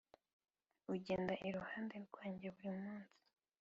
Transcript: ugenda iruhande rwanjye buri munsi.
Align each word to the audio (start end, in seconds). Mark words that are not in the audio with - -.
ugenda 0.93 1.33
iruhande 1.47 1.95
rwanjye 2.07 2.47
buri 2.55 2.69
munsi. 2.81 3.17